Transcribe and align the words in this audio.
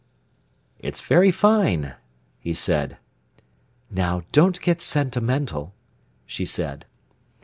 "It's 0.79 0.99
very 0.99 1.29
fine," 1.29 1.93
he 2.39 2.55
said. 2.55 2.97
"Now 3.91 4.23
don't 4.31 4.59
get 4.61 4.81
sentimental," 4.81 5.75
she 6.25 6.43
said. 6.43 6.87